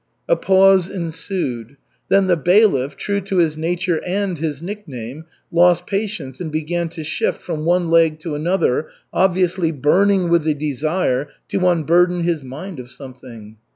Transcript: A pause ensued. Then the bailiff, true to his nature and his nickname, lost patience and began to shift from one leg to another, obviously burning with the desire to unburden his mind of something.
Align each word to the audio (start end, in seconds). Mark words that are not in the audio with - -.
A 0.27 0.35
pause 0.35 0.89
ensued. 0.89 1.77
Then 2.09 2.25
the 2.25 2.35
bailiff, 2.35 2.97
true 2.97 3.21
to 3.21 3.37
his 3.37 3.55
nature 3.55 4.01
and 4.03 4.35
his 4.35 4.59
nickname, 4.59 5.25
lost 5.51 5.85
patience 5.85 6.41
and 6.41 6.51
began 6.51 6.89
to 6.97 7.03
shift 7.03 7.39
from 7.39 7.65
one 7.65 7.91
leg 7.91 8.17
to 8.21 8.33
another, 8.33 8.87
obviously 9.13 9.71
burning 9.71 10.29
with 10.29 10.43
the 10.43 10.55
desire 10.55 11.29
to 11.49 11.67
unburden 11.67 12.21
his 12.21 12.41
mind 12.41 12.79
of 12.79 12.89
something. 12.89 13.57